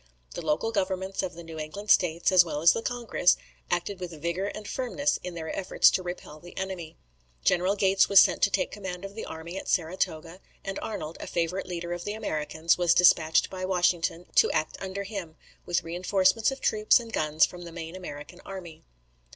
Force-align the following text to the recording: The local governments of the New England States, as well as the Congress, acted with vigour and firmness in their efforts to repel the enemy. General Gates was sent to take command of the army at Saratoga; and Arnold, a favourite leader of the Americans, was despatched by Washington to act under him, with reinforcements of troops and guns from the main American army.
The 0.33 0.41
local 0.43 0.71
governments 0.71 1.21
of 1.21 1.35
the 1.35 1.43
New 1.43 1.59
England 1.59 1.91
States, 1.91 2.31
as 2.31 2.43
well 2.43 2.61
as 2.63 2.73
the 2.73 2.81
Congress, 2.81 3.37
acted 3.69 3.99
with 3.99 4.19
vigour 4.19 4.47
and 4.55 4.67
firmness 4.67 5.19
in 5.21 5.35
their 5.35 5.55
efforts 5.55 5.91
to 5.91 6.01
repel 6.01 6.39
the 6.39 6.57
enemy. 6.57 6.97
General 7.43 7.75
Gates 7.75 8.09
was 8.09 8.19
sent 8.19 8.41
to 8.41 8.49
take 8.49 8.71
command 8.71 9.05
of 9.05 9.13
the 9.13 9.25
army 9.25 9.59
at 9.59 9.67
Saratoga; 9.67 10.39
and 10.65 10.79
Arnold, 10.81 11.17
a 11.19 11.27
favourite 11.27 11.67
leader 11.67 11.93
of 11.93 12.03
the 12.03 12.13
Americans, 12.13 12.79
was 12.79 12.95
despatched 12.95 13.51
by 13.51 13.63
Washington 13.63 14.25
to 14.37 14.49
act 14.51 14.75
under 14.81 15.03
him, 15.03 15.35
with 15.67 15.83
reinforcements 15.83 16.49
of 16.49 16.61
troops 16.61 16.99
and 16.99 17.13
guns 17.13 17.45
from 17.45 17.61
the 17.61 17.71
main 17.71 17.95
American 17.95 18.41
army. 18.43 18.81